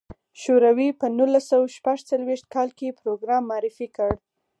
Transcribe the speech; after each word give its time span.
شوروي 0.41 0.89
په 0.99 1.05
نولس 1.17 1.45
سوه 1.51 1.67
شپږ 1.75 1.97
څلوېښت 2.09 2.45
کال 2.53 2.69
کې 2.77 2.97
پروګرام 2.99 3.43
معرفي 3.51 3.87
کړ. 3.95 4.11